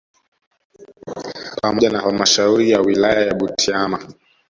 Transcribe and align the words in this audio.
Pamoja 1.61 1.89
na 1.89 1.99
halmashauri 2.01 2.69
ya 2.71 2.81
wilaya 2.81 3.25
ya 3.25 3.33
Butiama 3.33 4.13